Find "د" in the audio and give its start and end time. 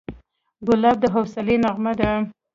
1.01-1.03